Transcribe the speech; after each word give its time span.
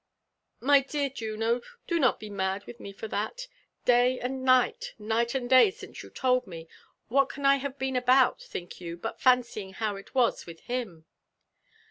"My 0.61 0.79
dear 0.79 1.11
Juno! 1.11 1.61
do 1.85 1.99
not 1.99 2.19
be 2.19 2.27
mad 2.31 2.63
wilhme 2.63 2.91
for 2.97 3.07
(hat. 3.09 3.47
Day 3.85 4.19
and 4.19 4.43
night, 4.43 4.95
night 4.97 5.35
and 5.35 5.47
day 5.47 5.69
since 5.69 6.01
you 6.01 6.09
told 6.09 6.47
me, 6.47 6.67
what 7.07 7.29
can 7.29 7.45
I 7.45 7.57
have 7.57 7.77
been 7.77 7.95
about, 7.95 8.39
ihink 8.39 8.79
you, 8.81 8.97
but 8.97 9.21
fancying 9.21 9.73
how 9.73 9.97
it 9.97 10.15
was 10.15 10.47
with 10.47 10.61
him?" 10.61 11.05